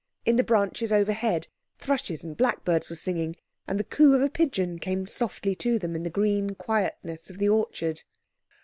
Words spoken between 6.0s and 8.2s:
the green quietness of the orchard.